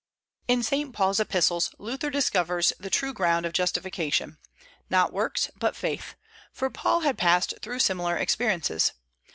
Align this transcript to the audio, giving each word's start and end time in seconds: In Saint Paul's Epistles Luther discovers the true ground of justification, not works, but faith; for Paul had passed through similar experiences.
In 0.47 0.63
Saint 0.63 0.93
Paul's 0.95 1.19
Epistles 1.19 1.69
Luther 1.77 2.09
discovers 2.09 2.73
the 2.79 2.89
true 2.89 3.13
ground 3.13 3.45
of 3.45 3.53
justification, 3.53 4.39
not 4.89 5.13
works, 5.13 5.51
but 5.55 5.75
faith; 5.75 6.15
for 6.51 6.71
Paul 6.71 7.01
had 7.01 7.19
passed 7.19 7.53
through 7.61 7.77
similar 7.81 8.17
experiences. 8.17 8.93